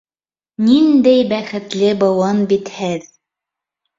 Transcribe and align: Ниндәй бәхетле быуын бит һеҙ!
Ниндәй 0.67 1.19
бәхетле 1.33 1.91
быуын 2.03 2.41
бит 2.53 2.71
һеҙ! 2.79 3.05